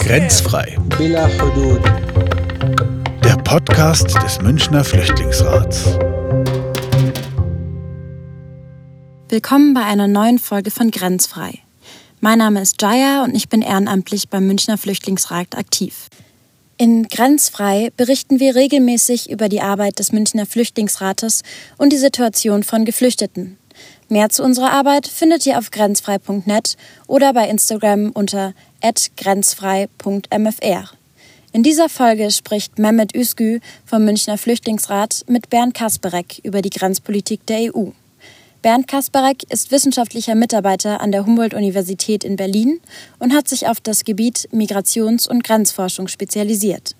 [0.00, 0.76] Grenzfrei.
[3.22, 5.96] Der Podcast des Münchner Flüchtlingsrats.
[9.28, 11.60] Willkommen bei einer neuen Folge von Grenzfrei.
[12.20, 16.08] Mein Name ist Jaya und ich bin ehrenamtlich beim Münchner Flüchtlingsrat aktiv.
[16.76, 21.44] In Grenzfrei berichten wir regelmäßig über die Arbeit des Münchner Flüchtlingsrates
[21.78, 23.58] und die Situation von Geflüchteten.
[24.08, 26.76] Mehr zu unserer Arbeit findet ihr auf grenzfrei.net
[27.06, 28.52] oder bei Instagram unter
[29.16, 30.90] grenzfrei.mfr.
[31.52, 37.46] In dieser Folge spricht Mehmet Üskü vom Münchner Flüchtlingsrat mit Bernd Kasperek über die Grenzpolitik
[37.46, 37.90] der EU.
[38.60, 42.80] Bernd Kasperek ist wissenschaftlicher Mitarbeiter an der Humboldt-Universität in Berlin
[43.18, 46.96] und hat sich auf das Gebiet Migrations- und Grenzforschung spezialisiert.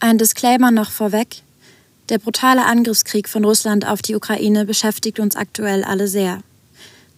[0.00, 1.42] Ein Disclaimer noch vorweg.
[2.12, 6.42] Der brutale Angriffskrieg von Russland auf die Ukraine beschäftigt uns aktuell alle sehr.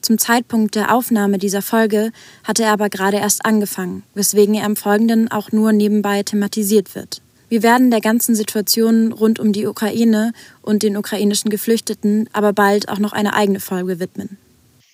[0.03, 2.13] Zum Zeitpunkt der Aufnahme dieser Folge
[2.45, 7.23] hatte er aber gerade erst angefangen, weswegen er im Folgenden auch nur nebenbei thematisiert wird.
[7.49, 10.33] Wir werden der ganzen Situation rund um die Ukraine
[10.63, 14.39] und den ukrainischen Geflüchteten aber bald auch noch eine eigene Folge widmen.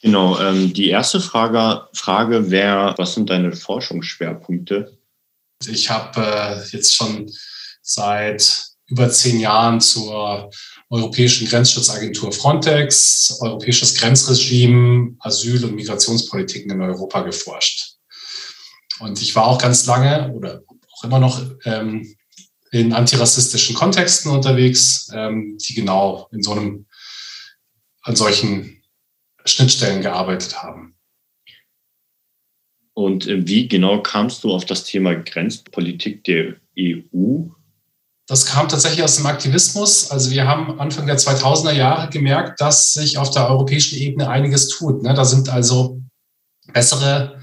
[0.01, 4.97] Genau, ähm, die erste Frage, Frage wäre, was sind deine Forschungsschwerpunkte?
[5.69, 7.31] Ich habe äh, jetzt schon
[7.83, 10.51] seit über zehn Jahren zur
[10.91, 17.95] Europäischen Grenzschutzagentur Frontex, Europäisches Grenzregime, Asyl- und Migrationspolitiken in Europa geforscht.
[18.99, 22.17] Und ich war auch ganz lange oder auch immer noch ähm,
[22.73, 26.87] in antirassistischen Kontexten unterwegs, ähm, die genau in so einem,
[28.03, 28.83] an solchen
[29.45, 30.97] Schnittstellen gearbeitet haben.
[32.93, 37.47] Und äh, wie genau kamst du auf das Thema Grenzpolitik der EU?
[38.31, 40.13] Das kam tatsächlich aus dem Aktivismus.
[40.13, 44.69] Also wir haben Anfang der 2000er Jahre gemerkt, dass sich auf der europäischen Ebene einiges
[44.69, 45.03] tut.
[45.03, 45.15] Ne?
[45.15, 46.01] Da sind also
[46.73, 47.41] bessere,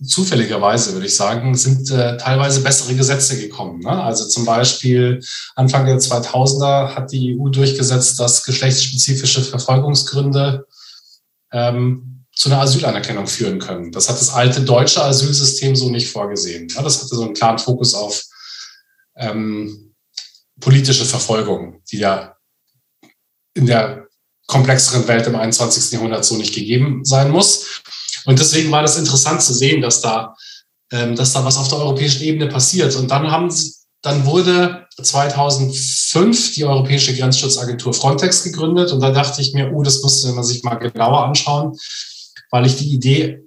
[0.00, 3.80] zufälligerweise würde ich sagen, sind äh, teilweise bessere Gesetze gekommen.
[3.80, 3.90] Ne?
[3.90, 5.20] Also zum Beispiel
[5.56, 10.64] Anfang der 2000er hat die EU durchgesetzt, dass geschlechtsspezifische Verfolgungsgründe
[11.50, 13.90] ähm, zu einer Asylanerkennung führen können.
[13.90, 16.68] Das hat das alte deutsche Asylsystem so nicht vorgesehen.
[16.68, 16.84] Ne?
[16.84, 18.22] Das hatte so einen klaren Fokus auf
[19.16, 19.94] ähm,
[20.60, 22.36] politische Verfolgung, die ja
[23.54, 24.06] in der
[24.46, 25.92] komplexeren Welt im 21.
[25.92, 27.82] Jahrhundert so nicht gegeben sein muss.
[28.26, 30.34] Und deswegen war das interessant zu sehen, dass da,
[30.92, 32.94] ähm, dass da was auf der europäischen Ebene passiert.
[32.96, 33.72] Und dann haben sie,
[34.02, 38.92] dann wurde 2005 die Europäische Grenzschutzagentur Frontex gegründet.
[38.92, 41.76] Und da dachte ich mir, oh, das musste man sich mal genauer anschauen,
[42.50, 43.40] weil ich die Idee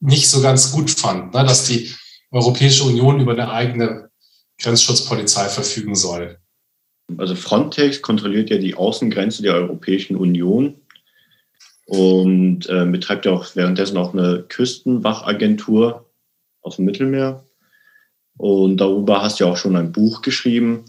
[0.00, 1.92] nicht so ganz gut fand, ne, dass die
[2.30, 4.03] Europäische Union über eine eigene
[4.60, 6.38] Grenzschutzpolizei verfügen soll.
[7.18, 10.80] Also Frontex kontrolliert ja die Außengrenze der Europäischen Union
[11.86, 16.08] und äh, betreibt ja auch währenddessen auch eine Küstenwachagentur
[16.62, 17.44] aus dem Mittelmeer.
[18.36, 20.84] Und darüber hast du ja auch schon ein Buch geschrieben.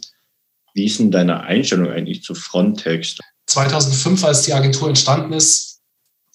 [0.74, 3.18] Wie ist denn deine Einstellung eigentlich zu Frontex?
[3.48, 5.82] 2005, als die Agentur entstanden ist,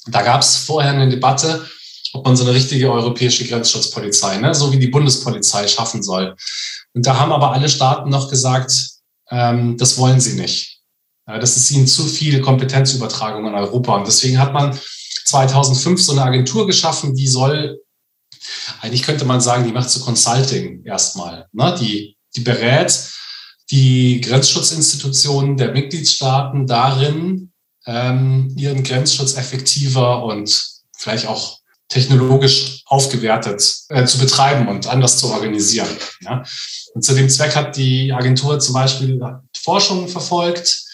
[0.07, 1.69] da gab es vorher eine Debatte,
[2.13, 6.35] ob man so eine richtige europäische Grenzschutzpolizei, ne, so wie die Bundespolizei, schaffen soll.
[6.95, 8.73] Und da haben aber alle Staaten noch gesagt,
[9.31, 10.81] ähm, das wollen sie nicht.
[11.27, 13.97] Ja, das ist ihnen zu viel Kompetenzübertragung an Europa.
[13.97, 14.79] Und deswegen hat man
[15.27, 17.81] 2005 so eine Agentur geschaffen, die soll,
[18.81, 21.47] eigentlich könnte man sagen, die macht so Consulting erstmal.
[21.53, 21.77] Ne?
[21.81, 23.11] Die, die berät
[23.71, 27.53] die Grenzschutzinstitutionen der Mitgliedstaaten darin,
[27.87, 31.60] ähm, ihren Grenzschutz effektiver und vielleicht auch
[31.91, 35.89] technologisch aufgewertet äh, zu betreiben und anders zu organisieren.
[36.23, 36.43] Ja.
[36.95, 39.21] Und zu dem Zweck hat die Agentur zum Beispiel
[39.57, 40.85] Forschungen verfolgt,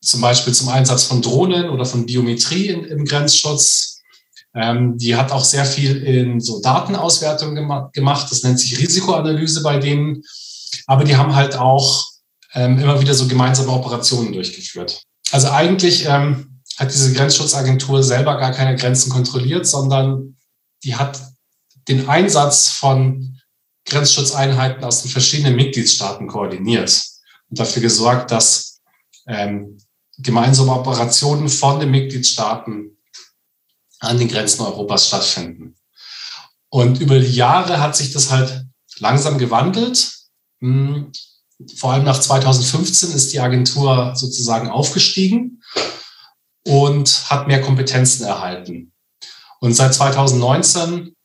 [0.00, 4.00] zum Beispiel zum Einsatz von Drohnen oder von Biometrie in, im Grenzschutz.
[4.54, 8.28] Ähm, die hat auch sehr viel in so Datenauswertung gema gemacht.
[8.30, 10.22] Das nennt sich Risikoanalyse bei denen.
[10.86, 12.06] Aber die haben halt auch
[12.54, 15.02] ähm, immer wieder so gemeinsame Operationen durchgeführt.
[15.30, 16.47] Also eigentlich ähm,
[16.78, 20.36] hat diese Grenzschutzagentur selber gar keine Grenzen kontrolliert, sondern
[20.84, 21.20] die hat
[21.88, 23.40] den Einsatz von
[23.84, 27.02] Grenzschutzeinheiten aus den verschiedenen Mitgliedstaaten koordiniert
[27.50, 28.80] und dafür gesorgt, dass
[29.26, 29.78] ähm,
[30.18, 32.96] gemeinsame Operationen von den Mitgliedstaaten
[33.98, 35.74] an den Grenzen Europas stattfinden.
[36.68, 38.66] Und über die Jahre hat sich das halt
[38.98, 40.12] langsam gewandelt.
[40.60, 41.10] Hm,
[41.76, 45.60] vor allem nach 2015 ist die Agentur sozusagen aufgestiegen
[46.68, 48.92] und hat mehr Kompetenzen erhalten.
[49.60, 51.16] Und seit 2019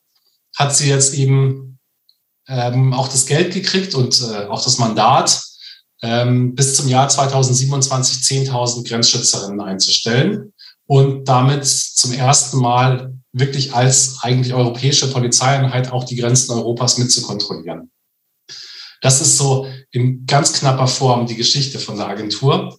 [0.55, 1.79] hat sie jetzt eben
[2.47, 5.41] ähm, auch das Geld gekriegt und äh, auch das Mandat,
[6.01, 10.53] ähm, bis zum Jahr 2027 10.000 Grenzschützerinnen einzustellen
[10.85, 17.91] und damit zum ersten Mal wirklich als eigentlich europäische Polizeieinheit auch die Grenzen Europas mitzukontrollieren.
[19.01, 22.77] Das ist so in ganz knapper Form die Geschichte von der Agentur.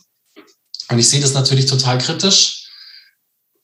[0.91, 2.54] Und ich sehe das natürlich total kritisch,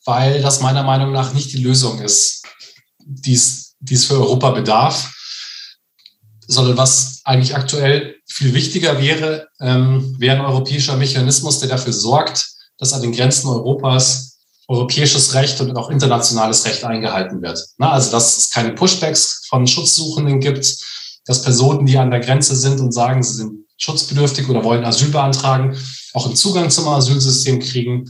[0.04, 2.44] weil das meiner Meinung nach nicht die Lösung ist,
[2.98, 5.12] die es, für Europa bedarf,
[6.46, 12.46] sondern was eigentlich aktuell viel wichtiger wäre, ähm, wäre ein europäischer Mechanismus, der dafür sorgt,
[12.78, 14.30] dass an den Grenzen Europas
[14.70, 17.58] europäisches Recht und auch internationales Recht eingehalten wird.
[17.78, 20.76] Na, also dass es keine Pushbacks von Schutzsuchenden gibt,
[21.26, 25.08] dass Personen, die an der Grenze sind und sagen, sie sind schutzbedürftig oder wollen Asyl
[25.08, 25.76] beantragen,
[26.14, 28.04] auch einen Zugang zum Asylsystem kriegen,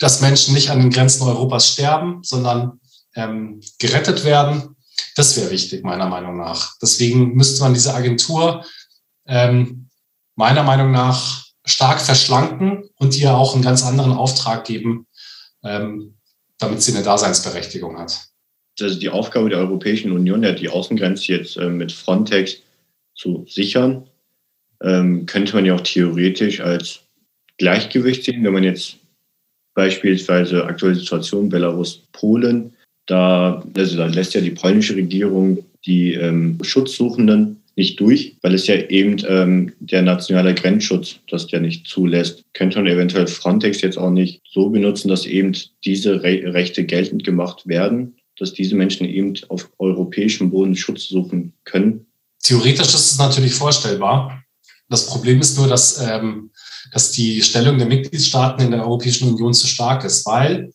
[0.00, 2.80] dass Menschen nicht an den Grenzen Europas sterben, sondern
[3.14, 4.76] ähm, gerettet werden.
[5.14, 6.76] Das wäre wichtig, meiner Meinung nach.
[6.82, 8.64] Deswegen müsste man diese Agentur
[9.26, 9.88] ähm,
[10.34, 15.06] meiner Meinung nach stark verschlanken und ihr auch einen ganz anderen Auftrag geben,
[15.62, 16.16] ähm,
[16.58, 18.28] damit sie eine Daseinsberechtigung hat.
[18.80, 22.56] Also die Aufgabe der Europäischen Union, die Außengrenze jetzt äh, mit Frontex
[23.14, 24.08] zu sichern,
[24.82, 27.00] ähm, könnte man ja auch theoretisch als
[27.58, 28.99] Gleichgewicht sehen, wenn man jetzt
[29.80, 32.74] beispielsweise aktuelle Situation Belarus, Polen,
[33.06, 38.66] da, also da lässt ja die polnische Regierung die ähm, Schutzsuchenden nicht durch, weil es
[38.66, 42.44] ja eben ähm, der nationale Grenzschutz das ja nicht zulässt.
[42.52, 47.24] Könnte man eventuell Frontex jetzt auch nicht so benutzen, dass eben diese Re Rechte geltend
[47.24, 52.04] gemacht werden, dass diese Menschen eben auf europäischem Boden Schutz suchen können?
[52.42, 54.44] Theoretisch ist es natürlich vorstellbar.
[54.90, 56.50] Das Problem ist nur, dass, ähm,
[56.90, 60.72] dass die Stellung der Mitgliedstaaten in der Europäischen Union zu stark ist, weil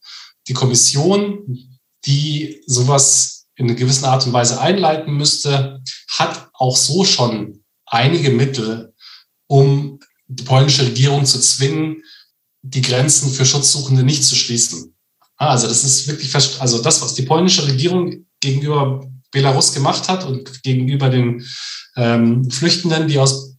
[0.47, 7.03] die Kommission, die sowas in einer gewissen Art und Weise einleiten müsste, hat auch so
[7.03, 8.93] schon einige Mittel,
[9.47, 12.03] um die polnische Regierung zu zwingen,
[12.61, 14.95] die Grenzen für Schutzsuchende nicht zu schließen.
[15.37, 20.25] Ah, also das ist wirklich, also das, was die polnische Regierung gegenüber Belarus gemacht hat
[20.25, 21.45] und gegenüber den
[21.97, 23.54] ähm, Flüchtenden, die aus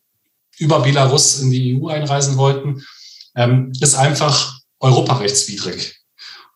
[0.59, 2.85] über Belarus in die EU einreisen wollten,
[3.35, 5.97] ähm, ist einfach europarechtswidrig.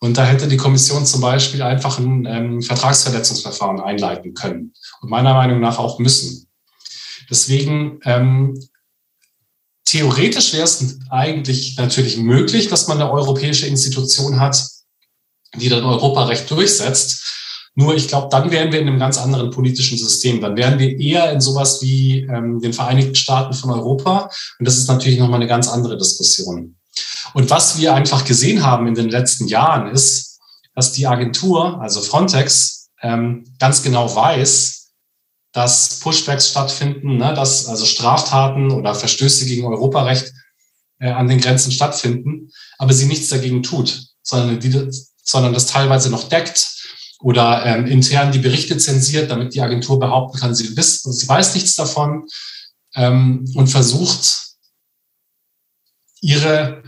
[0.00, 5.34] Und da hätte die Kommission zum Beispiel einfach ein ähm, Vertragsverletzungsverfahren einleiten können und meiner
[5.34, 6.48] Meinung nach auch müssen.
[7.28, 8.58] Deswegen ähm,
[9.84, 14.64] theoretisch wäre es eigentlich natürlich möglich, dass man eine europäische Institution hat,
[15.54, 17.39] die dann Europarecht durchsetzt.
[17.74, 20.40] Nur ich glaube, dann wären wir in einem ganz anderen politischen System.
[20.40, 24.30] Dann wären wir eher in sowas wie ähm, den Vereinigten Staaten von Europa.
[24.58, 26.76] Und das ist natürlich nochmal eine ganz andere Diskussion.
[27.32, 30.40] Und was wir einfach gesehen haben in den letzten Jahren ist,
[30.74, 34.90] dass die Agentur, also Frontex, ähm, ganz genau weiß,
[35.52, 40.32] dass Pushbacks stattfinden, ne, dass also Straftaten oder Verstöße gegen Europarecht
[41.00, 44.90] äh, an den Grenzen stattfinden, aber sie nichts dagegen tut, sondern, die,
[45.22, 46.79] sondern das teilweise noch deckt
[47.20, 51.54] oder ähm, intern die Berichte zensiert, damit die Agentur behaupten kann, sie, wisst, sie weiß
[51.54, 52.26] nichts davon
[52.94, 54.56] ähm, und versucht,
[56.20, 56.82] ihre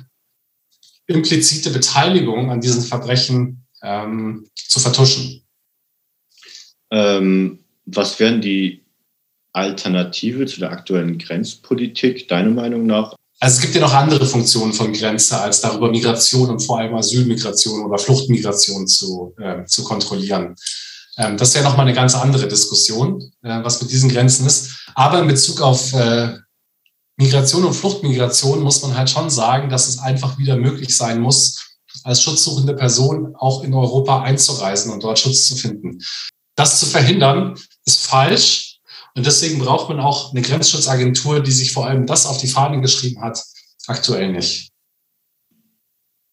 [1.07, 5.43] implizite Beteiligung an diesen Verbrechen ähm, zu vertuschen.
[6.91, 8.85] Ähm, was wären die
[9.53, 13.15] Alternative zu der aktuellen Grenzpolitik, deiner Meinung nach?
[13.43, 16.95] Also es gibt ja noch andere Funktionen von Grenze, als darüber Migration und vor allem
[16.95, 20.55] Asylmigration oder Fluchtmigration zu, äh, zu kontrollieren.
[21.19, 24.87] Ähm, das ist ja nochmal eine ganz andere Diskussion, äh, was mit diesen Grenzen ist.
[24.95, 26.39] Aber in Bezug auf äh,
[27.17, 31.81] Migration und Fluchtmigration muss man halt schon sagen, dass es einfach wieder möglich sein muss,
[32.05, 35.99] als schutzsuchende Person auch in Europa einzureisen und dort Schutz zu finden.
[36.55, 38.72] Das zu verhindern, ist falsch.
[39.15, 42.81] Und deswegen braucht man auch eine Grenzschutzagentur, die sich vor allem das auf die Fahne
[42.81, 43.43] geschrieben hat,
[43.87, 44.71] aktuell nicht.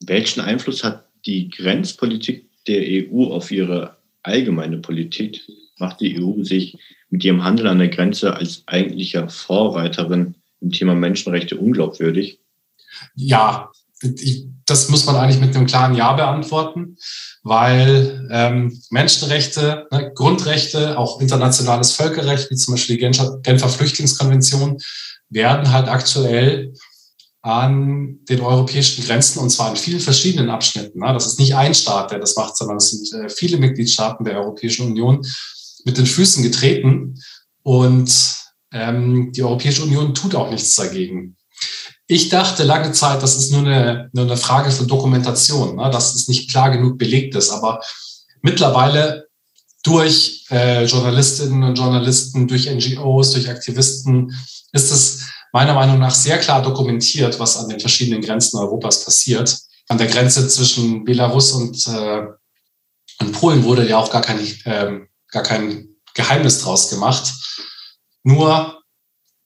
[0.01, 5.41] Welchen Einfluss hat die Grenzpolitik der EU auf ihre allgemeine Politik?
[5.77, 6.77] Macht die EU sich
[7.09, 12.39] mit ihrem Handel an der Grenze als eigentlicher Vorreiterin im Thema Menschenrechte unglaubwürdig?
[13.15, 13.71] Ja,
[14.65, 16.97] das muss man eigentlich mit einem klaren Ja beantworten,
[17.43, 24.77] weil ähm, Menschenrechte, ne, Grundrechte, auch internationales Völkerrecht, wie zum Beispiel die Genfer, Genfer Flüchtlingskonvention,
[25.29, 26.73] werden halt aktuell
[27.41, 30.99] an den europäischen Grenzen und zwar in vielen verschiedenen Abschnitten.
[30.99, 31.13] Ne?
[31.13, 34.37] Das ist nicht ein Staat, der das macht, sondern es sind äh, viele Mitgliedstaaten der
[34.37, 35.25] Europäischen Union
[35.85, 37.15] mit den Füßen getreten.
[37.63, 38.35] Und
[38.73, 41.37] ähm, die Europäische Union tut auch nichts dagegen.
[42.11, 45.91] Ich dachte lange Zeit, das ist nur eine, nur eine Frage von Dokumentation, ne?
[45.91, 47.51] dass es nicht klar genug belegt ist.
[47.51, 47.81] Aber
[48.41, 49.27] mittlerweile
[49.83, 54.35] durch äh, Journalistinnen und Journalisten, durch NGOs, durch Aktivisten
[54.71, 59.55] ist es meiner Meinung nach sehr klar dokumentiert, was an den verschiedenen Grenzen Europas passiert.
[59.87, 62.23] An der Grenze zwischen Belarus und, äh,
[63.21, 67.31] In Polen wurde ja auch gar kein, ähm, gar kein Geheimnis draus gemacht.
[68.23, 68.78] Nur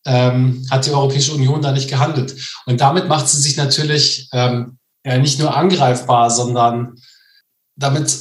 [0.06, 2.36] ähm, hat die Europäische Union da nicht gehandelt.
[2.66, 6.96] Und damit macht sie sich natürlich ähm, ja, nicht nur angreifbar, sondern
[7.76, 8.16] damit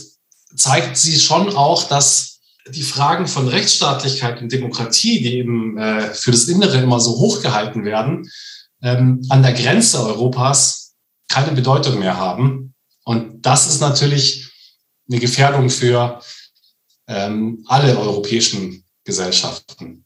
[0.56, 6.30] zeigt sie schon auch, dass die Fragen von Rechtsstaatlichkeit und Demokratie, die eben äh, für
[6.30, 8.30] das Innere immer so hochgehalten werden,
[8.82, 10.94] ähm, an der Grenze Europas
[11.28, 12.74] keine Bedeutung mehr haben.
[13.04, 14.48] Und das ist natürlich
[15.10, 16.20] eine Gefährdung für
[17.08, 20.04] ähm, alle europäischen Gesellschaften.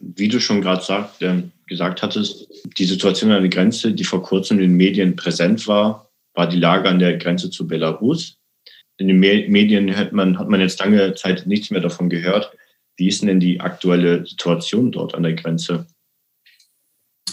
[0.00, 2.46] Wie du schon gerade äh, gesagt hattest,
[2.78, 6.58] die Situation an der Grenze, die vor kurzem in den Medien präsent war, war die
[6.58, 8.36] Lage an der Grenze zu Belarus.
[8.96, 12.50] In den Medien hat man, hat man jetzt lange Zeit nichts mehr davon gehört.
[12.96, 15.86] Wie ist denn die aktuelle Situation dort an der Grenze?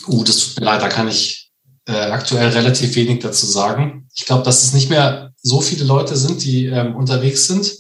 [0.08, 1.52] Uh, das tut mir leid, da kann ich
[1.88, 4.08] äh, aktuell relativ wenig dazu sagen.
[4.16, 7.72] Ich glaube, dass es nicht mehr so viele Leute sind, die ähm, unterwegs sind,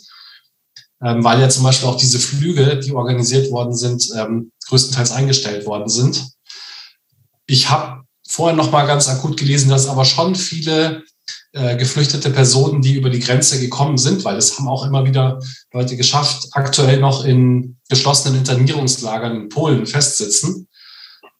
[1.03, 5.65] ähm, weil ja zum Beispiel auch diese Flüge, die organisiert worden sind, ähm, größtenteils eingestellt
[5.65, 6.29] worden sind.
[7.47, 11.03] Ich habe vorher noch mal ganz akut gelesen, dass aber schon viele
[11.53, 15.39] äh, geflüchtete Personen, die über die Grenze gekommen sind, weil es haben auch immer wieder
[15.71, 20.67] Leute geschafft, aktuell noch in geschlossenen Internierungslagern in Polen festsitzen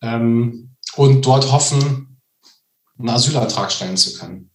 [0.02, 2.22] ähm, und dort hoffen,
[2.98, 4.52] einen Asylantrag stellen zu können.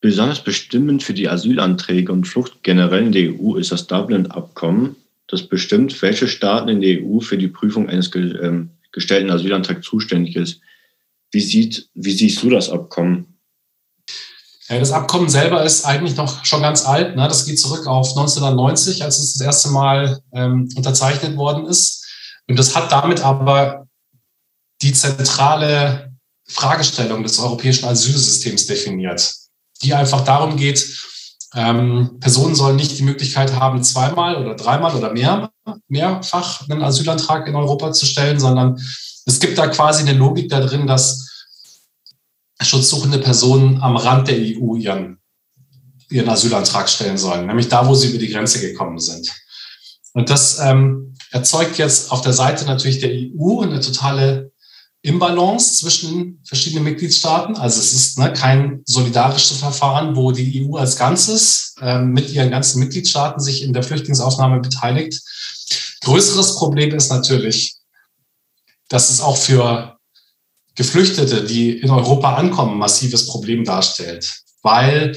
[0.00, 4.96] Besonders bestimmend für die Asylanträge und Flucht generell in der EU ist das Dublin-Abkommen,
[5.30, 10.36] das bestimmt, welche Staaten in der EU für die Prüfung eines ähm, gestellten Asylantrags zuständig
[10.36, 10.60] ist.
[11.30, 13.38] Wie, sieht, wie siehst du das Abkommen?
[14.68, 17.16] Ja, das Abkommen selber ist eigentlich noch schon ganz alt.
[17.16, 17.26] Ne?
[17.26, 22.06] Das geht zurück auf 1990, als es das erste Mal ähm, unterzeichnet worden ist.
[22.48, 23.88] Und das hat damit aber
[24.82, 26.12] die zentrale
[26.48, 29.34] Fragestellung des europäischen Asylsystems definiert,
[29.82, 30.78] die einfach darum geht,
[31.54, 35.50] ähm, Personen sollen nicht die Möglichkeit haben, zweimal oder dreimal oder mehr,
[35.88, 38.80] mehrfach einen Asylantrag in Europa zu stellen, sondern
[39.26, 41.28] es gibt da quasi eine Logik da drin, dass
[42.60, 45.18] schutzsuchende Personen am Rand der EU ihren,
[46.08, 49.30] ihren Asylantrag stellen sollen, nämlich da, wo sie über die Grenze gekommen sind.
[50.12, 54.49] Und das ähm, erzeugt jetzt auf der Seite natürlich der EU eine totale
[55.02, 57.56] Imbalance zwischen verschiedenen Mitgliedstaaten.
[57.56, 62.50] Also es ist ne, kein solidarisches Verfahren, wo die EU als Ganzes äh, mit ihren
[62.50, 65.20] ganzen Mitgliedstaaten sich in der Flüchtlingsaufnahme beteiligt.
[66.02, 67.76] Größeres Problem ist natürlich,
[68.88, 69.96] dass es auch für
[70.74, 75.16] Geflüchtete, die in Europa ankommen, massives Problem darstellt, weil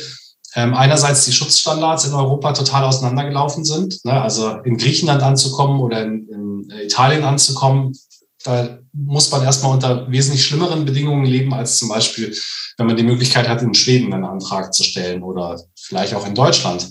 [0.56, 4.04] ähm, einerseits die Schutzstandards in Europa total auseinandergelaufen sind.
[4.06, 4.22] Ne?
[4.22, 7.94] Also in Griechenland anzukommen oder in, in Italien anzukommen,
[8.44, 12.38] da muss man erstmal unter wesentlich schlimmeren Bedingungen leben, als zum Beispiel,
[12.78, 16.36] wenn man die Möglichkeit hat, in Schweden einen Antrag zu stellen oder vielleicht auch in
[16.36, 16.90] Deutschland.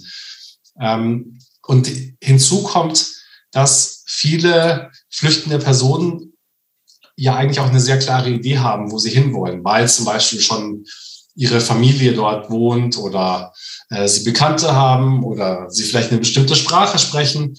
[0.81, 1.91] Ähm, und
[2.21, 3.07] hinzu kommt,
[3.53, 6.33] dass viele flüchtende Personen
[7.17, 10.85] ja eigentlich auch eine sehr klare Idee haben, wo sie hinwollen, weil zum Beispiel schon
[11.35, 13.53] ihre Familie dort wohnt oder
[13.91, 17.55] äh, sie Bekannte haben oder sie vielleicht eine bestimmte Sprache sprechen.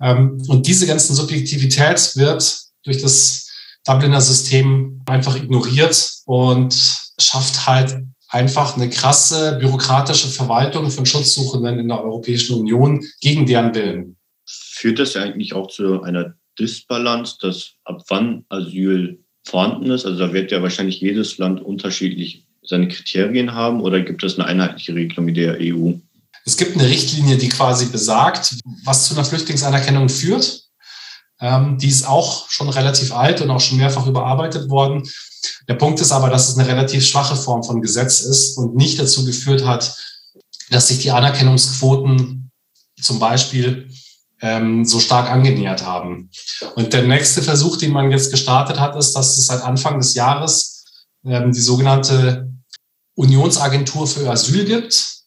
[0.00, 3.50] Ähm, und diese ganzen Subjektivität wird durch das
[3.86, 6.74] Dubliner System einfach ignoriert und
[7.18, 7.96] schafft halt
[8.28, 14.16] einfach eine krasse bürokratische Verwaltung von Schutzsuchenden in der Europäischen Union gegen deren Willen.
[14.46, 20.04] Führt das eigentlich auch zu einer Disbalance, dass ab wann Asyl vorhanden ist?
[20.04, 24.46] Also da wird ja wahrscheinlich jedes Land unterschiedlich seine Kriterien haben oder gibt es eine
[24.46, 25.92] einheitliche Regelung in der EU?
[26.46, 30.63] Es gibt eine Richtlinie, die quasi besagt, was zu einer Flüchtlingsanerkennung führt.
[31.44, 35.02] Ähm, die ist auch schon relativ alt und auch schon mehrfach überarbeitet worden.
[35.68, 38.98] Der Punkt ist aber, dass es eine relativ schwache Form von Gesetz ist und nicht
[38.98, 39.94] dazu geführt hat,
[40.70, 42.50] dass sich die Anerkennungsquoten
[42.98, 43.90] zum Beispiel
[44.40, 46.30] ähm, so stark angenähert haben.
[46.76, 50.14] Und der nächste Versuch, den man jetzt gestartet hat, ist, dass es seit Anfang des
[50.14, 50.86] Jahres
[51.26, 52.50] ähm, die sogenannte
[53.16, 55.18] Unionsagentur für Asyl gibt.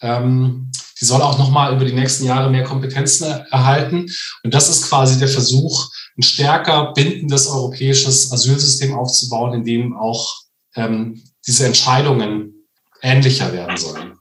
[0.00, 0.67] Ähm,
[1.00, 4.06] die soll auch nochmal über die nächsten Jahre mehr Kompetenzen erhalten.
[4.42, 10.34] Und das ist quasi der Versuch, ein stärker bindendes europäisches Asylsystem aufzubauen, in dem auch
[10.74, 12.66] ähm, diese Entscheidungen
[13.02, 14.18] ähnlicher werden sollen.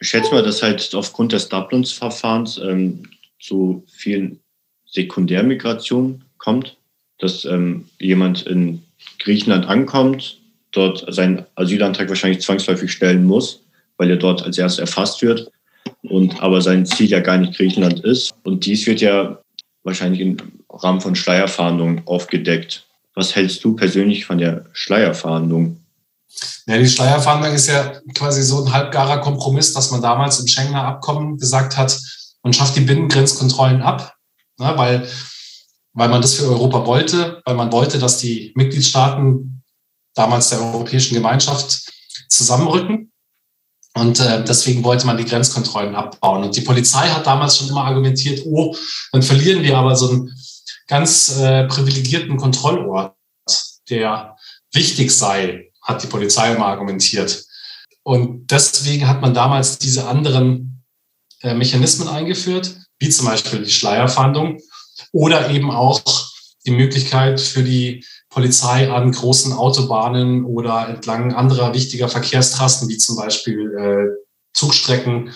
[0.00, 3.08] Ich schätze mal, dass halt aufgrund des Dublins-Verfahrens ähm,
[3.40, 4.40] zu vielen
[4.84, 6.76] Sekundärmigrationen kommt,
[7.18, 8.82] dass ähm, jemand in
[9.18, 10.38] Griechenland ankommt,
[10.72, 13.65] dort seinen Asylantrag wahrscheinlich zwangsläufig stellen muss
[13.96, 15.50] weil er dort als erstes erfasst wird
[16.02, 18.34] und aber sein Ziel ja gar nicht Griechenland ist.
[18.44, 19.38] Und dies wird ja
[19.82, 20.36] wahrscheinlich im
[20.70, 22.86] Rahmen von Schleierfahndungen aufgedeckt.
[23.14, 25.80] Was hältst du persönlich von der Schleierfahndung?
[26.66, 30.84] Ja, die Schleierfahndung ist ja quasi so ein halbgarer Kompromiss, dass man damals im Schengener
[30.84, 31.98] Abkommen gesagt hat,
[32.42, 34.14] man schafft die Binnengrenzkontrollen ab,
[34.58, 35.08] ne, weil,
[35.94, 39.64] weil man das für Europa wollte, weil man wollte, dass die Mitgliedstaaten
[40.14, 41.90] damals der Europäischen Gemeinschaft
[42.28, 43.12] zusammenrücken.
[43.96, 46.44] Und äh, deswegen wollte man die Grenzkontrollen abbauen.
[46.44, 48.76] Und die Polizei hat damals schon immer argumentiert, oh,
[49.10, 50.38] dann verlieren wir aber so einen
[50.86, 53.14] ganz äh, privilegierten Kontrollort,
[53.88, 54.36] der
[54.74, 57.42] wichtig sei, hat die Polizei immer argumentiert.
[58.02, 60.84] Und deswegen hat man damals diese anderen
[61.40, 64.60] äh, Mechanismen eingeführt, wie zum Beispiel die Schleierfahndung
[65.12, 66.02] oder eben auch
[66.66, 68.04] die Möglichkeit für die
[68.36, 75.32] Polizei an großen Autobahnen oder entlang anderer wichtiger Verkehrstrassen, wie zum Beispiel äh, Zugstrecken,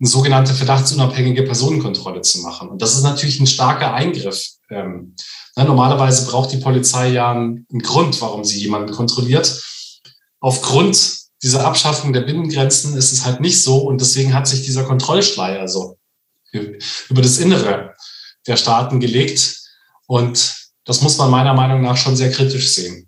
[0.00, 2.70] eine sogenannte verdachtsunabhängige Personenkontrolle zu machen.
[2.70, 4.52] Und das ist natürlich ein starker Eingriff.
[4.70, 5.16] Ähm,
[5.54, 9.62] na, normalerweise braucht die Polizei ja einen, einen Grund, warum sie jemanden kontrolliert.
[10.40, 14.84] Aufgrund dieser Abschaffung der Binnengrenzen ist es halt nicht so und deswegen hat sich dieser
[14.84, 15.98] Kontrollschleier so
[16.52, 17.94] über das Innere
[18.46, 19.60] der Staaten gelegt
[20.06, 20.59] und
[20.90, 23.06] das muss man meiner Meinung nach schon sehr kritisch sehen.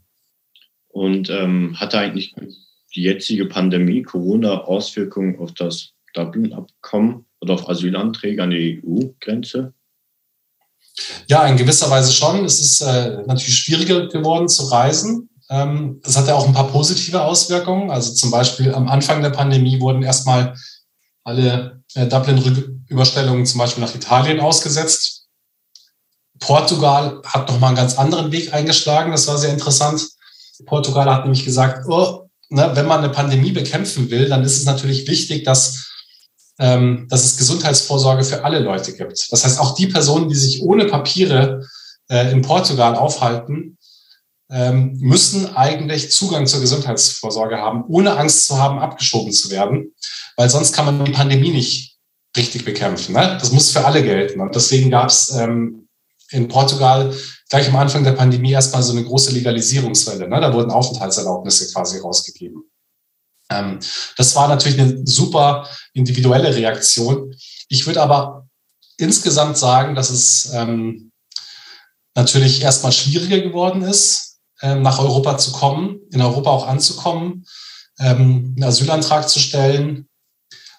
[0.86, 2.32] Und ähm, hatte eigentlich
[2.94, 9.74] die jetzige Pandemie, Corona, Auswirkungen auf das Dublin-Abkommen oder auf Asylanträge an die EU-Grenze?
[11.26, 12.44] Ja, in gewisser Weise schon.
[12.44, 15.28] Es ist äh, natürlich schwieriger geworden zu reisen.
[15.50, 17.90] Ähm, das hat ja auch ein paar positive Auswirkungen.
[17.90, 20.54] Also zum Beispiel am Anfang der Pandemie wurden erstmal
[21.24, 25.11] alle äh, Dublin-Überstellungen zum Beispiel nach Italien ausgesetzt.
[26.42, 29.12] Portugal hat nochmal einen ganz anderen Weg eingeschlagen.
[29.12, 30.08] Das war sehr interessant.
[30.66, 34.64] Portugal hat nämlich gesagt, oh, ne, wenn man eine Pandemie bekämpfen will, dann ist es
[34.64, 35.88] natürlich wichtig, dass,
[36.58, 39.26] ähm, dass es Gesundheitsvorsorge für alle Leute gibt.
[39.30, 41.64] Das heißt, auch die Personen, die sich ohne Papiere
[42.10, 43.78] äh, in Portugal aufhalten,
[44.50, 49.94] ähm, müssen eigentlich Zugang zur Gesundheitsvorsorge haben, ohne Angst zu haben, abgeschoben zu werden,
[50.36, 51.96] weil sonst kann man die Pandemie nicht
[52.36, 53.14] richtig bekämpfen.
[53.14, 53.38] Ne?
[53.40, 54.40] Das muss für alle gelten.
[54.40, 55.81] Und deswegen gab es ähm,
[56.32, 57.14] in Portugal
[57.48, 60.28] gleich am Anfang der Pandemie erstmal so eine große Legalisierungswelle.
[60.28, 60.40] Ne?
[60.40, 62.64] Da wurden Aufenthaltserlaubnisse quasi rausgegeben.
[63.50, 63.78] Ähm,
[64.16, 67.34] das war natürlich eine super individuelle Reaktion.
[67.68, 68.48] Ich würde aber
[68.96, 71.12] insgesamt sagen, dass es ähm,
[72.14, 77.44] natürlich erstmal schwieriger geworden ist, ähm, nach Europa zu kommen, in Europa auch anzukommen,
[77.98, 80.08] ähm, einen Asylantrag zu stellen,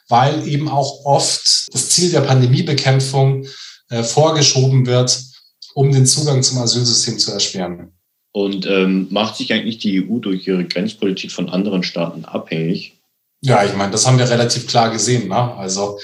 [0.10, 3.46] weil eben auch oft das Ziel der Pandemiebekämpfung
[3.89, 5.33] äh, vorgeschoben wird,
[5.73, 7.91] um den Zugang zum Asylsystem zu erschweren.
[8.31, 12.99] Und ähm, macht sich eigentlich die EU durch ihre Grenzpolitik von anderen Staaten abhängig?
[13.41, 15.27] Ja, ich meine, das haben wir relativ klar gesehen.
[15.27, 15.36] Ne?
[15.55, 15.99] Also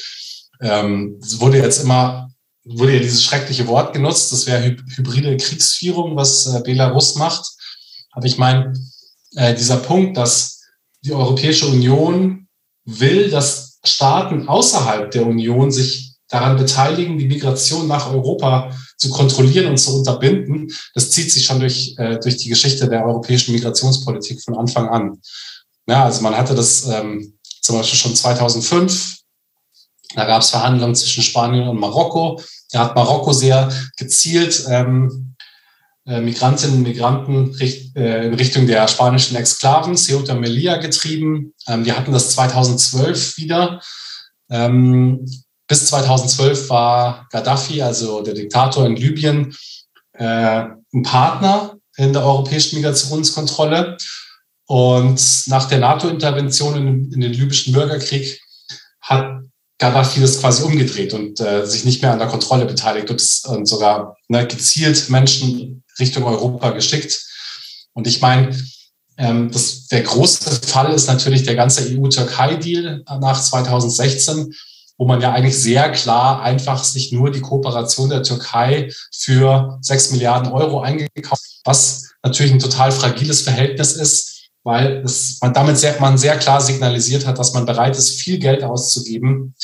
[0.61, 2.29] ähm, es wurde jetzt immer,
[2.65, 7.45] wurde ja dieses schreckliche Wort genutzt, das wäre hybride Kriegsführung, was äh, Belarus macht.
[8.11, 8.73] Aber ich meine,
[9.35, 10.61] äh, dieser Punkt, dass
[11.01, 12.47] die Europäische Union
[12.85, 19.67] will, dass Staaten außerhalb der Union sich daran beteiligen, die Migration nach Europa zu kontrollieren
[19.67, 24.41] und zu unterbinden, das zieht sich schon durch, äh, durch die Geschichte der europäischen Migrationspolitik
[24.41, 25.21] von Anfang an.
[25.87, 29.19] Ja, also man hatte das ähm, zum Beispiel schon 2005,
[30.15, 32.41] da gab es Verhandlungen zwischen Spanien und Marokko.
[32.71, 35.35] Da hat Marokko sehr gezielt ähm,
[36.05, 41.53] äh, Migrantinnen und Migranten äh, in Richtung der spanischen Exklaven Ceuta Melilla getrieben.
[41.67, 43.81] Ähm, wir hatten das 2012 wieder.
[44.49, 45.25] Ähm,
[45.69, 49.55] bis 2012 war Gaddafi, also der Diktator in Libyen,
[50.13, 53.95] äh, ein Partner in der europäischen Migrationskontrolle.
[54.65, 58.41] Und nach der NATO-Intervention in, in, den libyschen Bürgerkrieg
[59.01, 59.43] hat
[59.77, 63.65] Gaddafi das quasi umgedreht und äh, sich nicht mehr an der Kontrolle beteiligt und, und
[63.65, 67.25] sogar ne, gezielt Menschen Richtung Europa geschickt.
[67.93, 68.57] Und ich meine,
[69.17, 69.51] ähm,
[69.91, 74.53] der große Fall ist natürlich der ganze EU-Türkei-Deal nach 2016,
[74.99, 80.11] wo man ja eigentlich sehr klar einfach sich nur die Kooperation der Türkei für sechs
[80.11, 85.97] Milliarden Euro eingekauft, was natürlich ein total fragiles Verhältnis ist, weil es, man damit sehr,
[86.01, 89.55] man sehr klar signalisiert hat, dass man bereit ist, viel Geld auszugeben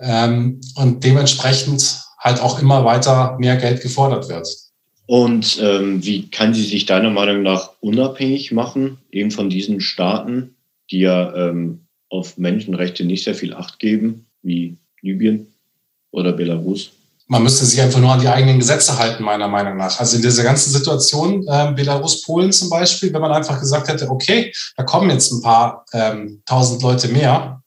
[0.00, 4.48] ähm, und dementsprechend halt auch immer weiter mehr Geld gefordert wird.
[5.04, 10.56] Und ähm, wie kann sie sich deiner Meinung nach unabhängig machen, eben von diesen Staaten,
[10.90, 14.27] die ja ähm, auf Menschenrechte nicht sehr viel Acht geben?
[14.42, 15.52] Wie Libyen
[16.10, 16.90] oder Belarus?
[17.26, 20.00] Man müsste sich einfach nur an die eigenen Gesetze halten, meiner Meinung nach.
[20.00, 24.08] Also in dieser ganzen Situation, äh, Belarus, Polen zum Beispiel, wenn man einfach gesagt hätte,
[24.08, 27.62] okay, da kommen jetzt ein paar ähm, tausend Leute mehr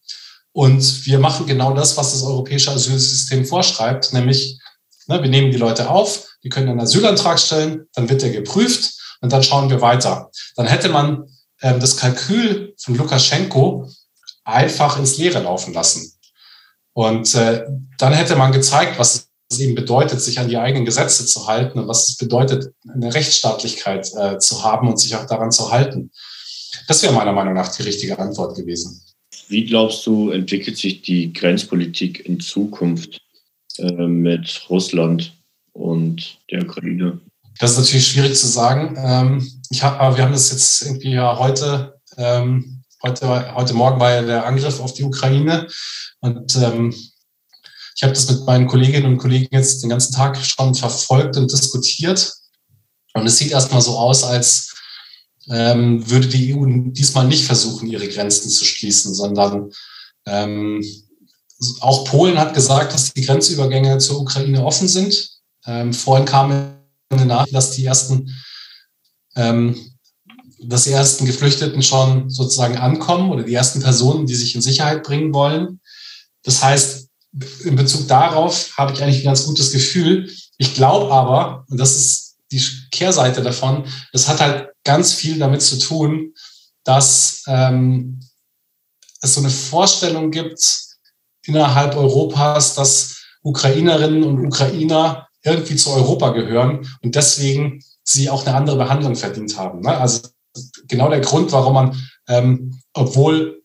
[0.54, 4.60] und wir machen genau das, was das europäische Asylsystem vorschreibt, nämlich
[5.08, 8.94] ne, wir nehmen die Leute auf, die können einen Asylantrag stellen, dann wird der geprüft
[9.22, 10.32] und dann schauen wir weiter.
[10.56, 11.28] Dann hätte man
[11.62, 13.88] ähm, das Kalkül von Lukaschenko
[14.44, 16.14] einfach ins Leere laufen lassen.
[16.94, 17.66] Und äh,
[17.98, 21.80] dann hätte man gezeigt, was es eben bedeutet, sich an die eigenen Gesetze zu halten
[21.80, 26.12] und was es bedeutet, eine Rechtsstaatlichkeit äh, zu haben und sich auch daran zu halten.
[26.88, 29.02] Das wäre meiner Meinung nach die richtige Antwort gewesen.
[29.48, 33.22] Wie glaubst du, entwickelt sich die Grenzpolitik in Zukunft
[33.78, 35.34] äh, mit Russland
[35.74, 37.20] und der Ukraine?
[37.60, 38.96] Das ist natürlich schwierig zu sagen.
[38.98, 44.00] Ähm, ich hab, aber wir haben das jetzt irgendwie ja heute, ähm, heute, heute Morgen
[44.00, 45.68] war ja der Angriff auf die Ukraine
[46.20, 46.94] und ähm,
[47.96, 51.52] ich habe das mit meinen Kolleginnen und Kollegen jetzt den ganzen Tag schon verfolgt und
[51.52, 52.34] diskutiert.
[53.14, 54.74] Und es sieht erstmal so aus, als
[55.50, 59.72] ähm, würde die EU diesmal nicht versuchen, ihre Grenzen zu schließen, sondern
[60.26, 60.84] ähm,
[61.80, 65.30] auch Polen hat gesagt, dass die Grenzübergänge zur Ukraine offen sind.
[65.66, 66.74] Ähm, vorhin kam
[67.10, 68.36] eine Nachricht, dass die ersten,
[69.36, 69.91] ähm,
[70.64, 75.04] dass die ersten Geflüchteten schon sozusagen ankommen oder die ersten Personen, die sich in Sicherheit
[75.04, 75.80] bringen wollen.
[76.44, 77.08] Das heißt,
[77.64, 80.30] in Bezug darauf habe ich eigentlich ein ganz gutes Gefühl.
[80.58, 85.62] Ich glaube aber, und das ist die Kehrseite davon, das hat halt ganz viel damit
[85.62, 86.34] zu tun,
[86.84, 88.20] dass ähm,
[89.22, 90.60] es so eine Vorstellung gibt
[91.46, 98.56] innerhalb Europas, dass Ukrainerinnen und Ukrainer irgendwie zu Europa gehören und deswegen sie auch eine
[98.56, 99.82] andere Behandlung verdient haben.
[99.82, 99.98] Ne?
[100.88, 103.64] Genau der Grund, warum man, ähm, obwohl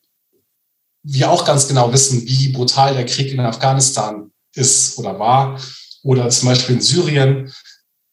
[1.03, 5.61] wir auch ganz genau wissen, wie brutal der Krieg in Afghanistan ist oder war,
[6.03, 7.53] oder zum Beispiel in Syrien,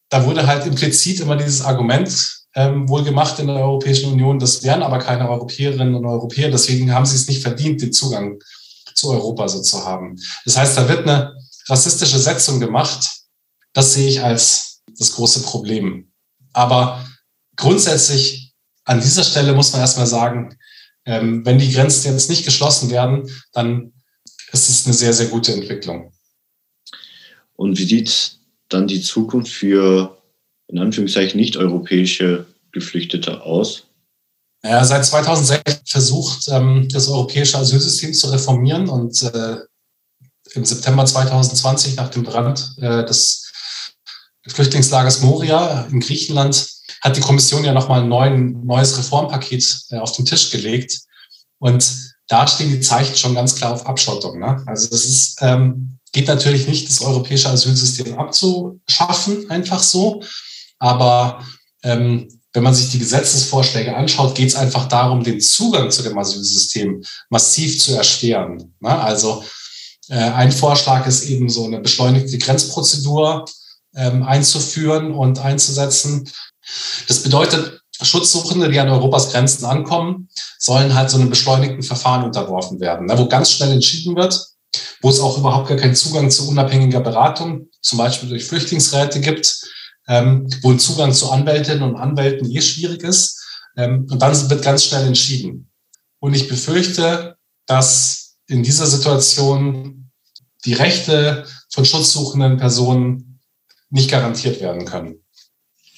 [0.10, 4.64] da wurde halt implizit immer dieses Argument ähm, wohl gemacht in der Europäischen Union, das
[4.64, 8.40] wären aber keine Europäerinnen und Europäer, deswegen haben sie es nicht verdient, den Zugang
[8.94, 10.16] zu Europa so zu haben.
[10.46, 11.34] Das heißt, da wird eine
[11.68, 13.10] rassistische Setzung gemacht.
[13.74, 16.12] Das sehe ich als das große Problem.
[16.54, 17.04] Aber
[17.56, 18.43] grundsätzlich
[18.86, 20.58] an dieser Stelle muss man erstmal sagen,
[21.06, 23.94] ähm, wenn die Grenzen jetzt nicht geschlossen werden, dann
[24.52, 26.14] ist es eine sehr, sehr gute Entwicklung.
[27.56, 30.18] Und wie sieht dann die Zukunft für
[30.68, 33.84] in Anführungszeichen nicht-europäische Geflüchtete aus?
[34.64, 39.58] Ja, seit 2006 versucht ähm, das europäische Asylsystem zu reformieren und äh,
[40.54, 43.52] im September 2020 nach dem Brand äh, des
[44.48, 46.68] Flüchtlingslagers Moria in Griechenland
[47.04, 51.00] hat die Kommission ja nochmal ein neuen, neues Reformpaket äh, auf den Tisch gelegt.
[51.60, 54.40] Und da stehen die Zeichen schon ganz klar auf Abschottung.
[54.40, 54.64] Ne?
[54.66, 60.24] Also das ist, ähm, geht natürlich nicht, das europäische Asylsystem abzuschaffen, einfach so.
[60.80, 61.46] Aber
[61.84, 66.18] ähm, wenn man sich die Gesetzesvorschläge anschaut, geht es einfach darum, den Zugang zu dem
[66.18, 68.76] Asylsystem massiv zu erschweren.
[68.80, 68.98] Ne?
[68.98, 69.44] Also
[70.08, 73.46] äh, ein Vorschlag ist eben so eine beschleunigte Grenzprozedur
[73.96, 76.30] ähm, einzuführen und einzusetzen.
[77.08, 82.80] Das bedeutet, Schutzsuchende, die an Europas Grenzen ankommen, sollen halt so einem beschleunigten Verfahren unterworfen
[82.80, 84.40] werden, ne, wo ganz schnell entschieden wird,
[85.02, 89.62] wo es auch überhaupt gar keinen Zugang zu unabhängiger Beratung, zum Beispiel durch Flüchtlingsräte gibt,
[90.08, 93.42] ähm, wo ein Zugang zu Anwältinnen und Anwälten eh schwierig ist.
[93.78, 95.70] Ähm, und dann wird ganz schnell entschieden.
[96.20, 100.12] Und ich befürchte, dass in dieser Situation
[100.66, 103.42] die Rechte von schutzsuchenden Personen
[103.90, 105.23] nicht garantiert werden können.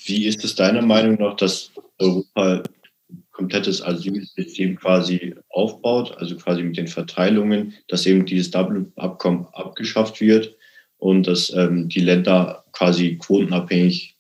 [0.06, 2.64] Wie ist es deiner Meinung nach, dass Europa
[3.10, 10.22] ein komplettes Asylsystem quasi aufbaut, also quasi mit den Verteilungen, dass eben dieses Dublin-Abkommen abgeschafft
[10.22, 10.56] wird
[10.98, 14.16] und dass ähm, die Länder quasi quotenabhängig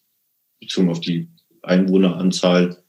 [0.59, 1.29] bezogen auf die
[1.61, 2.83] Einwohneranzahl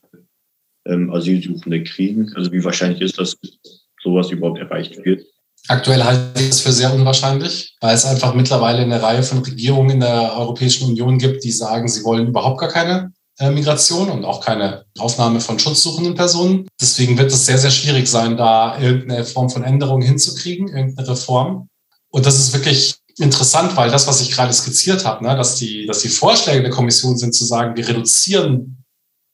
[0.87, 2.33] ähm, Asylsuchende kriegen?
[2.35, 5.27] Also wie wahrscheinlich ist das, dass sowas überhaupt erreicht wird?
[5.69, 9.91] Aktuell halte ich es für sehr unwahrscheinlich, weil es einfach mittlerweile eine Reihe von Regierungen
[9.91, 14.25] in der Europäischen Union gibt, die sagen, sie wollen überhaupt gar keine äh, Migration und
[14.25, 16.69] auch keine Aufnahme von schutzsuchenden Personen.
[16.81, 21.69] Deswegen wird es sehr, sehr schwierig sein, da irgendeine Form von Änderung hinzukriegen, irgendeine Reform.
[22.11, 25.87] Und das ist wirklich interessant, weil das, was ich gerade skizziert habe, ne, dass, die,
[25.87, 28.76] dass die Vorschläge der Kommission sind, zu sagen, wir reduzieren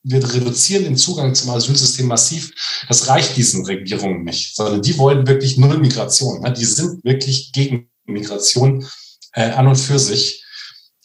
[0.04, 2.52] wir reduzieren den Zugang zum Asylsystem massiv.
[2.88, 6.42] Das reicht diesen Regierungen nicht, sondern die wollen wirklich null Migration.
[6.54, 8.86] Die sind wirklich gegen Migration
[9.34, 10.44] äh, an und für sich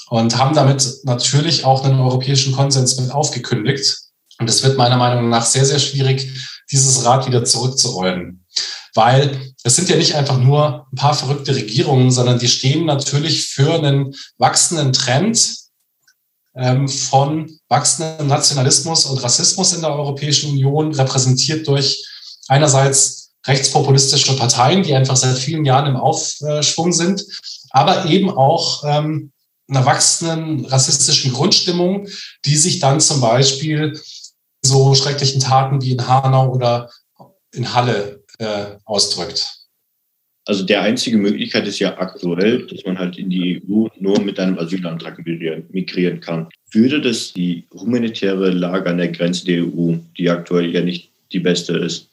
[0.09, 3.97] und haben damit natürlich auch einen europäischen Konsens mit aufgekündigt.
[4.39, 6.29] Und es wird meiner Meinung nach sehr, sehr schwierig,
[6.71, 8.45] dieses Rad wieder zurückzurollen.
[8.93, 13.47] Weil es sind ja nicht einfach nur ein paar verrückte Regierungen, sondern die stehen natürlich
[13.47, 15.66] für einen wachsenden Trend
[16.87, 22.03] von wachsendem Nationalismus und Rassismus in der Europäischen Union, repräsentiert durch
[22.47, 27.23] einerseits rechtspopulistische Parteien, die einfach seit vielen Jahren im Aufschwung sind,
[27.69, 29.31] aber eben auch ähm,
[29.69, 32.07] einer wachsenden rassistischen Grundstimmung,
[32.45, 33.99] die sich dann zum Beispiel
[34.61, 36.89] so schrecklichen Taten wie in Hanau oder
[37.51, 39.56] in Halle äh, ausdrückt.
[40.47, 44.39] Also der einzige Möglichkeit ist ja aktuell, dass man halt in die EU nur mit
[44.39, 46.47] einem Asylantrag migrieren kann.
[46.71, 51.41] Würde das die humanitäre Lage an der Grenze der EU, die aktuell ja nicht die
[51.41, 52.09] beste ist,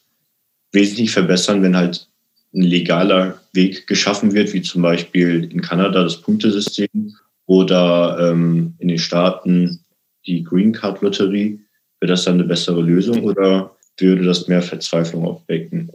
[0.73, 2.09] wesentlich verbessern, wenn halt
[2.53, 7.14] ein legaler Weg geschaffen wird, wie zum Beispiel in Kanada das Punktesystem
[7.47, 9.79] oder ähm, in den Staaten
[10.27, 11.61] die Green Card Lotterie?
[12.01, 15.88] Wäre das dann eine bessere Lösung oder würde das mehr Verzweiflung aufwecken?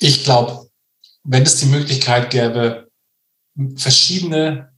[0.00, 0.69] Ich glaube,
[1.24, 2.88] wenn es die Möglichkeit gäbe,
[3.76, 4.70] verschiedene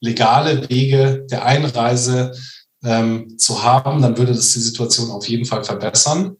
[0.00, 2.32] legale Wege der Einreise
[2.82, 6.36] ähm, zu haben, dann würde das die Situation auf jeden Fall verbessern.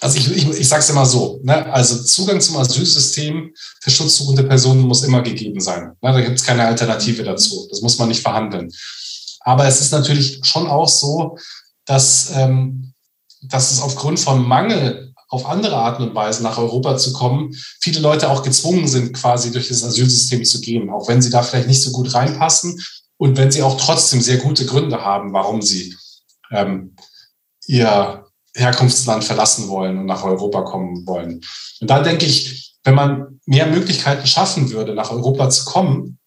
[0.00, 1.72] Also ich, ich, ich sage es immer so, ne?
[1.72, 5.96] also Zugang zum Asylsystem für schutzsuchende Personen muss immer gegeben sein.
[6.02, 6.12] Ne?
[6.12, 7.66] Da gibt es keine Alternative dazu.
[7.70, 8.70] Das muss man nicht verhandeln.
[9.40, 11.38] Aber es ist natürlich schon auch so,
[11.86, 12.92] dass, ähm,
[13.42, 15.05] dass es aufgrund von Mangel
[15.36, 19.52] auf andere Arten und Weisen nach Europa zu kommen, viele Leute auch gezwungen sind, quasi
[19.52, 22.80] durch das Asylsystem zu gehen, auch wenn sie da vielleicht nicht so gut reinpassen
[23.18, 25.94] und wenn sie auch trotzdem sehr gute Gründe haben, warum sie
[26.50, 26.96] ähm,
[27.66, 31.42] ihr Herkunftsland verlassen wollen und nach Europa kommen wollen.
[31.80, 36.18] Und da denke ich, wenn man mehr Möglichkeiten schaffen würde, nach Europa zu kommen,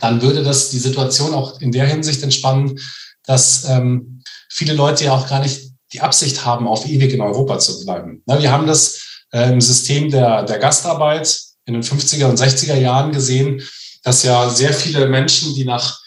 [0.00, 2.80] dann würde das die Situation auch in der Hinsicht entspannen,
[3.24, 5.63] dass ähm, viele Leute ja auch gar nicht
[5.94, 8.22] die Absicht haben, auf ewig in Europa zu bleiben.
[8.26, 12.76] Na, wir haben das äh, im System der, der Gastarbeit in den 50er und 60er
[12.76, 13.62] Jahren gesehen,
[14.02, 16.00] dass ja sehr viele Menschen, die nach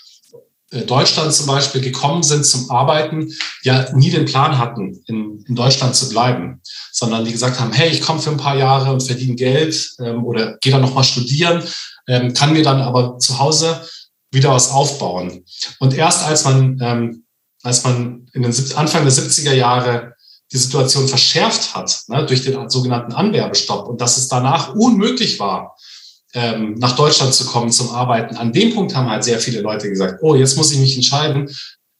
[0.71, 3.31] äh, Deutschland zum Beispiel gekommen sind zum Arbeiten,
[3.63, 7.89] ja nie den Plan hatten, in, in Deutschland zu bleiben, sondern die gesagt haben, hey,
[7.89, 11.63] ich komme für ein paar Jahre und verdiene Geld ähm, oder gehe dann nochmal studieren,
[12.07, 13.81] ähm, kann mir dann aber zu Hause
[14.31, 15.45] wieder was aufbauen.
[15.79, 17.23] Und erst als man, ähm,
[17.63, 20.13] als man in den Anfang der 70er Jahre
[20.51, 25.75] die Situation verschärft hat, ne, durch den sogenannten Anwerbestopp und dass es danach unmöglich war,
[26.33, 28.37] ähm, nach Deutschland zu kommen zum Arbeiten.
[28.37, 31.49] An dem Punkt haben halt sehr viele Leute gesagt, oh, jetzt muss ich mich entscheiden,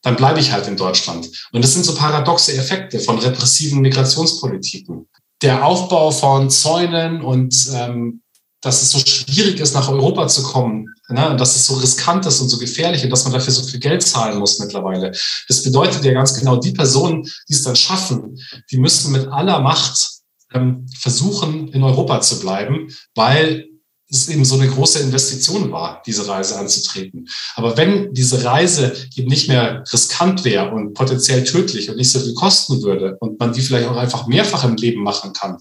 [0.01, 1.29] dann bleibe ich halt in Deutschland.
[1.51, 5.07] Und das sind so paradoxe Effekte von repressiven Migrationspolitiken.
[5.41, 8.21] Der Aufbau von Zäunen und ähm,
[8.67, 11.35] dass es so schwierig ist, nach Europa zu kommen, ne?
[11.37, 14.03] dass es so riskant ist und so gefährlich und dass man dafür so viel Geld
[14.03, 15.11] zahlen muss mittlerweile.
[15.47, 18.37] Das bedeutet ja ganz genau, die Personen, die es dann schaffen,
[18.69, 20.05] die müssen mit aller Macht
[20.53, 23.69] ähm, versuchen, in Europa zu bleiben, weil
[24.09, 27.27] es eben so eine große Investition war, diese Reise anzutreten.
[27.55, 32.19] Aber wenn diese Reise eben nicht mehr riskant wäre und potenziell tödlich und nicht so
[32.19, 35.57] viel kosten würde und man die vielleicht auch einfach mehrfach im Leben machen kann,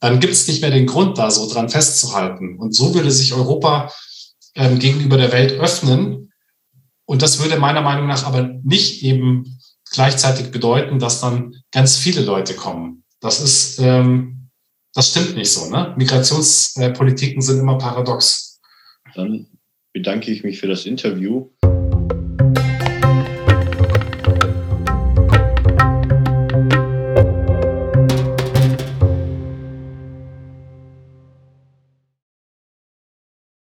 [0.00, 2.58] dann gibt es nicht mehr den Grund, da so dran festzuhalten.
[2.58, 3.92] Und so würde sich Europa
[4.54, 6.32] ähm, gegenüber der Welt öffnen.
[7.04, 9.58] Und das würde meiner Meinung nach aber nicht eben
[9.90, 13.04] gleichzeitig bedeuten, dass dann ganz viele Leute kommen.
[13.20, 14.38] Das ist ähm,
[14.94, 15.70] das stimmt nicht so.
[15.70, 15.94] Ne?
[15.96, 18.60] Migrationspolitiken sind immer paradox.
[19.14, 19.46] Dann
[19.92, 21.50] bedanke ich mich für das Interview.